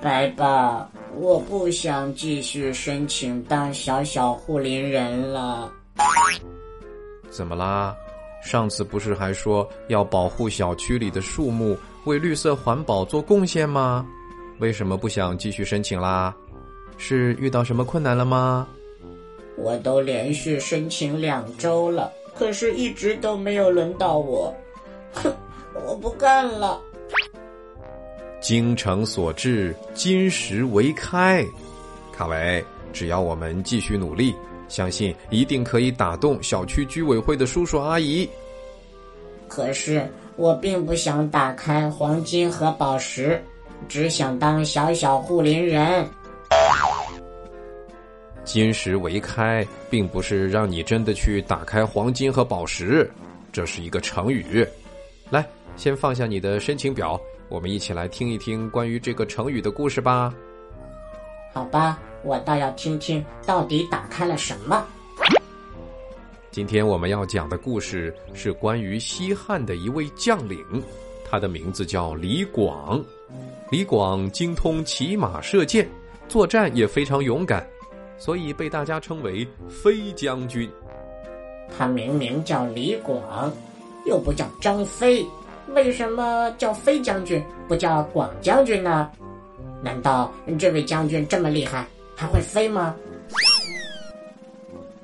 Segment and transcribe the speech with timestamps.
[0.00, 5.72] 白爸，我不想继续申请当小小护林人了。
[7.30, 7.94] 怎么啦？
[8.42, 14.04] 上次不是还说要保护小区里的树木，为绿色环保做贡献吗？
[14.58, 16.34] 为什么不想继续申请啦？
[16.98, 18.66] 是遇到什么困难了吗？
[19.56, 24.52] 我都连续申请两周了，可是一直都没有轮到我。
[25.12, 25.32] 哼，
[25.86, 26.80] 我不干了。
[28.52, 31.42] 精诚所至，金石为开。
[32.12, 34.36] 卡维，只要我们继续努力，
[34.68, 38.28] 相信一定可以打动小区居委会的叔叔阿姨。
[39.48, 40.06] 可是
[40.36, 43.42] 我并不想打开黄金和宝石，
[43.88, 46.06] 只想当小小护林人。
[48.44, 53.10] 金石为开，并不是让你真的去打开黄金和宝石，
[53.50, 54.62] 这是一个成语。
[55.30, 55.42] 来，
[55.74, 57.18] 先放下你的申请表。
[57.52, 60.32] 我们一起来听一听关于这个成语的故事吧。
[61.52, 64.86] 好吧，我倒要听听到底打开了什么。
[66.50, 70.64] 今天我们要讲的故事是关于西汉的一位将领，
[71.30, 73.04] 他的名字叫李广。
[73.70, 75.86] 李广精通骑马射箭，
[76.28, 77.66] 作战也非常勇敢，
[78.16, 80.70] 所以被大家称为飞将军。
[81.76, 83.52] 他明明叫李广，
[84.06, 85.26] 又不叫张飞。
[85.68, 89.10] 为什么叫飞将军不叫广将军呢？
[89.82, 92.94] 难道这位将军这么厉害，还会飞吗？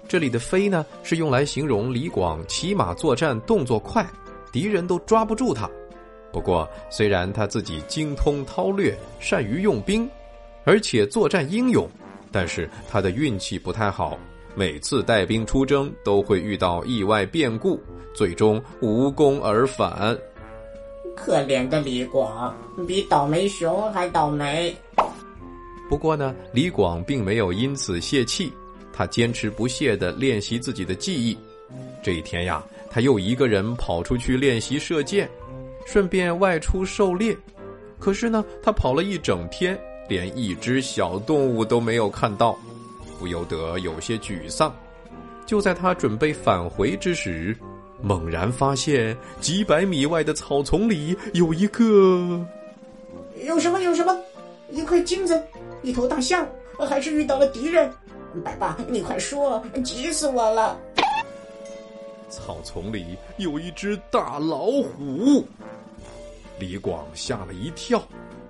[0.07, 4.07] 这里的“飞”呢，是用来形容李广骑马作战动作快，
[4.51, 5.69] 敌人都抓不住他。
[6.33, 10.09] 不过，虽然他自己精通韬略，善于用兵，
[10.65, 11.87] 而且作战英勇，
[12.33, 14.19] 但是他的运气不太好，
[14.55, 17.79] 每次带兵出征都会遇到意外变故，
[18.15, 20.17] 最终无功而返。
[21.19, 24.75] 可怜的李广，比倒霉熊还倒霉。
[25.89, 28.53] 不过呢，李广并没有因此泄气，
[28.93, 31.37] 他坚持不懈的练习自己的技艺。
[32.03, 35.29] 这一天呀，他又一个人跑出去练习射箭，
[35.85, 37.37] 顺便外出狩猎。
[37.99, 39.79] 可是呢，他跑了一整天，
[40.09, 42.57] 连一只小动物都没有看到，
[43.19, 44.75] 不由得有些沮丧。
[45.47, 47.57] 就在他准备返回之时，
[48.01, 52.47] 猛然发现，几百米外的草丛里有一个，
[53.45, 53.81] 有什么？
[53.81, 54.17] 有什么？
[54.71, 55.43] 一块金子，
[55.83, 56.47] 一头大象，
[56.89, 57.91] 还是遇到了敌人？
[58.45, 60.79] 白爸，你快说，急死我了！
[62.31, 65.45] 草丛里有一只大老虎，
[66.59, 68.03] 李广吓了一跳，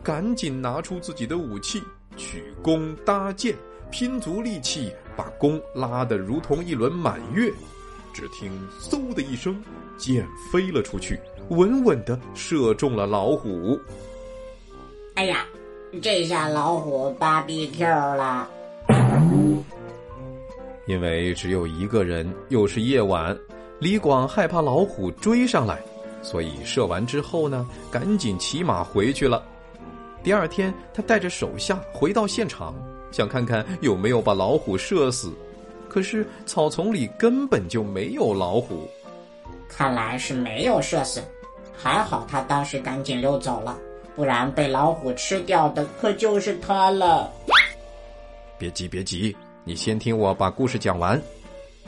[0.03, 1.81] 赶紧拿出自己的武器，
[2.17, 3.55] 取弓搭箭，
[3.91, 7.51] 拼足力气，把弓拉得如同一轮满月。
[8.19, 8.51] 只听
[8.83, 9.63] “嗖”的一声，
[9.97, 11.17] 箭飞了出去，
[11.51, 13.79] 稳稳的射中了老虎。
[15.15, 15.47] 哎呀，
[16.03, 18.51] 这下老虎芭比 Q 了。
[20.89, 23.39] 因为只有一个人，又是夜晚，
[23.79, 25.81] 李广害怕老虎追上来，
[26.21, 29.45] 所以射完之后呢，赶紧骑马回去了。
[30.25, 32.75] 第二天，他带着手下回到现场，
[33.13, 35.33] 想看看有没有把老虎射死。
[35.89, 38.89] 可是草丛里根本就没有老虎，
[39.69, 41.23] 看来是没有射死。
[41.77, 43.79] 还好他当时赶紧溜走了，
[44.17, 47.33] 不然被老虎吃掉的可就是他了。
[48.59, 51.21] 别急，别急，你先听我把故事讲完。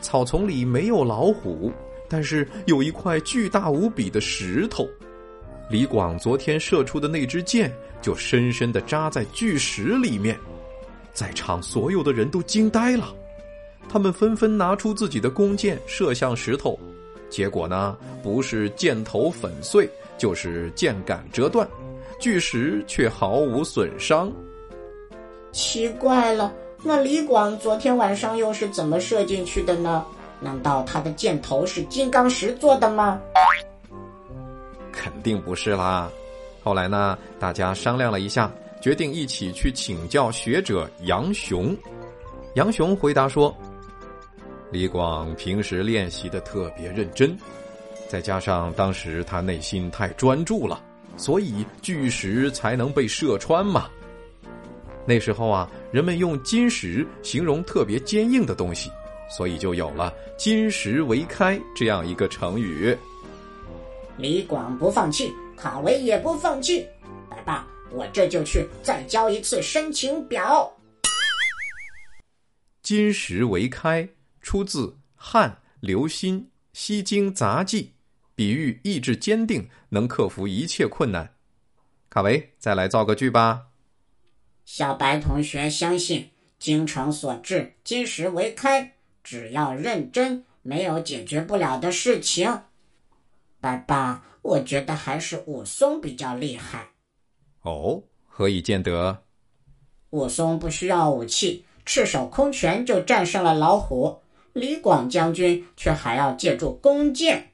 [0.00, 1.72] 草丛里没有老虎，
[2.09, 4.89] 但是有一块巨大无比的石头。
[5.69, 10.39] 李广昨天射出的那支箭就深深的扎在巨石里面，
[11.12, 13.15] 在场所有的人都惊呆了。
[13.88, 16.78] 他们纷纷拿出自己的弓箭射向石头，
[17.28, 21.68] 结果呢，不是箭头粉碎，就是箭杆折断，
[22.20, 24.32] 巨石却毫无损伤。
[25.50, 26.52] 奇怪了，
[26.84, 30.04] 那李广昨天晚上又是怎么射进去的呢？
[30.38, 33.20] 难道他的箭头是金刚石做的吗？
[34.92, 36.08] 肯定不是啦。
[36.62, 41.76] 后来呢，大家商量了一下，决定一起去请教学者杨雄。
[42.54, 43.53] 杨雄回答说。
[44.72, 47.37] 李广平时练习的特别认真，
[48.09, 50.81] 再加上当时他内心太专注了，
[51.17, 53.91] 所以巨石才能被射穿嘛。
[55.05, 58.91] 那时候啊，人们用金石形容特别坚硬的东西，
[59.28, 62.97] 所以就有了“金石为开”这样一个成语。
[64.17, 66.87] 李广不放弃，卡维也不放弃。
[67.28, 70.71] 来吧，我这就去再交一次申请表。
[72.83, 74.09] 金石为开。
[74.41, 76.27] 出自汉刘歆
[76.72, 77.83] 《西京杂记》，
[78.34, 81.34] 比喻意志坚定，能克服一切困难。
[82.09, 83.66] 卡维，再来造个句吧。
[84.65, 92.63] 小白同学相信“精诚所至，金石为开”，只要认真，没有解决不了的事情。
[93.60, 96.91] 爸爸，我觉得还是武松比较厉害。
[97.63, 99.25] 哦，何以见得？
[100.10, 104.22] 武松不需要武器，赤手空拳就战胜了老虎。
[104.52, 107.52] 李广将军却还要借助弓箭。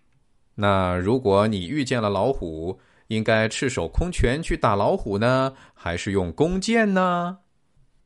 [0.55, 2.79] 那如果你遇见了老虎，
[3.09, 7.39] 应该赤手空拳去打老虎呢，还是用弓箭呢？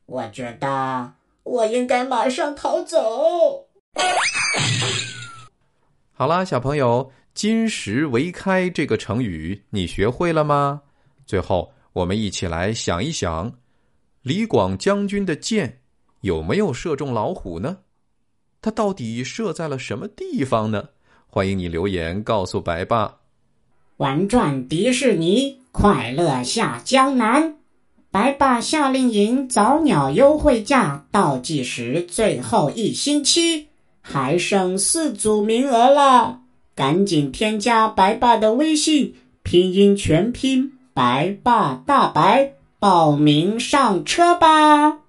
[0.05, 3.67] 我觉得我应该马上逃走。
[6.11, 10.81] 好啦，小朋友，“金石为开”这个成语你学会了吗？
[11.25, 13.51] 最后，我们一起来想一想，
[14.21, 15.79] 李广将军的箭
[16.19, 17.77] 有没有射中老虎呢？
[18.61, 20.89] 它到底设在了什么地方呢？
[21.27, 23.17] 欢迎你留言告诉白爸。
[23.97, 27.55] 玩转迪士尼，快乐下江南。
[28.11, 33.67] 白爸夏令营早鸟优惠价倒计时最后一星期，
[34.01, 36.41] 还剩四组名额了，
[36.75, 45.00] 赶紧添加白爸的微信，拼音全拼白爸大白，报名上车吧。